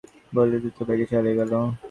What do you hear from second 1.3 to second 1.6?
গেল।